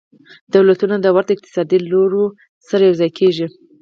دولتونه 0.55 0.95
د 0.99 1.05
ورته 1.15 1.31
اقتصادي 1.33 1.77
لورو 1.89 2.23
سره 2.69 2.81
یوځای 2.89 3.11
کیږي 3.19 3.47